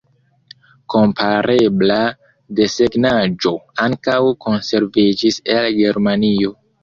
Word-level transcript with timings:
Komparebla 0.93 1.97
desegnaĵo 2.59 3.53
ankaŭ 3.85 4.17
konserviĝis 4.47 5.39
el 5.57 5.69
Germanio. 5.83 6.57